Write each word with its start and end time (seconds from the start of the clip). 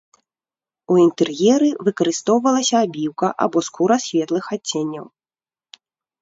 У 0.93 0.95
інтэр'еры 1.05 1.69
выкарыстоўвалася 1.89 2.75
абіўка 2.87 3.27
або 3.47 3.57
скура 3.69 3.95
светлых 4.07 4.45
адценняў. 4.59 5.05